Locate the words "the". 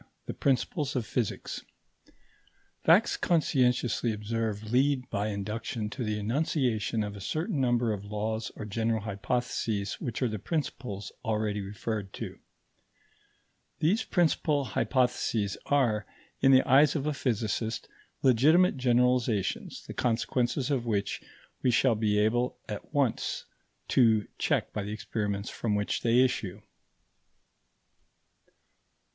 0.25-0.33, 6.03-6.17, 10.27-10.39, 16.51-16.67, 19.85-19.93, 24.81-24.93